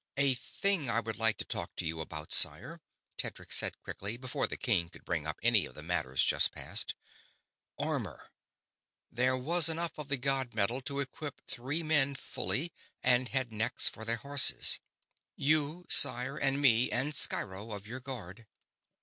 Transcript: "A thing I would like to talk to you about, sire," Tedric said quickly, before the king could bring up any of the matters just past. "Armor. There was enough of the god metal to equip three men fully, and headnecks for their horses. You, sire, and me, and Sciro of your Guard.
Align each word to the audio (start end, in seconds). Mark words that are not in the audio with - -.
"A 0.17 0.33
thing 0.33 0.89
I 0.89 0.99
would 0.99 1.17
like 1.19 1.37
to 1.37 1.45
talk 1.45 1.75
to 1.75 1.85
you 1.85 2.01
about, 2.01 2.33
sire," 2.33 2.81
Tedric 3.17 3.51
said 3.51 3.77
quickly, 3.83 4.17
before 4.17 4.47
the 4.47 4.57
king 4.57 4.89
could 4.89 5.05
bring 5.05 5.27
up 5.27 5.39
any 5.43 5.67
of 5.67 5.75
the 5.75 5.83
matters 5.83 6.23
just 6.23 6.51
past. 6.51 6.95
"Armor. 7.77 8.31
There 9.11 9.37
was 9.37 9.69
enough 9.69 9.99
of 9.99 10.07
the 10.07 10.17
god 10.17 10.55
metal 10.55 10.81
to 10.81 11.01
equip 11.01 11.45
three 11.47 11.83
men 11.83 12.15
fully, 12.15 12.73
and 13.03 13.29
headnecks 13.29 13.87
for 13.87 14.03
their 14.03 14.17
horses. 14.17 14.79
You, 15.35 15.85
sire, 15.87 16.35
and 16.35 16.59
me, 16.59 16.89
and 16.89 17.13
Sciro 17.13 17.71
of 17.71 17.85
your 17.85 17.99
Guard. 17.99 18.47